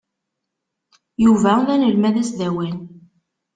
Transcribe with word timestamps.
Yuba 1.23 1.53
d 1.65 1.67
anelmad 1.73 2.15
asdawan. 2.21 2.77